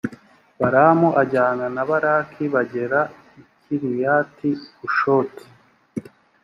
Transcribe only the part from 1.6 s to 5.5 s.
na balaki bagera i kiriyati-hushoti.